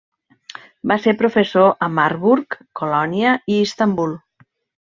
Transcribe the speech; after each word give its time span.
Va 0.91 0.97
ser 1.03 1.13
professor 1.19 1.69
a 1.87 1.91
Marburg, 1.99 2.59
Colònia 2.81 3.37
i 3.57 3.63
Istanbul. 3.71 4.21